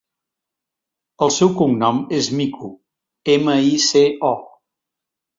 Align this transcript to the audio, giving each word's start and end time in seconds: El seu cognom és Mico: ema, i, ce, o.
El 1.25 1.33
seu 1.35 1.51
cognom 1.59 1.99
és 2.19 2.29
Mico: 2.39 2.69
ema, 3.33 3.57
i, 3.67 3.75
ce, 3.85 4.03
o. 4.31 4.33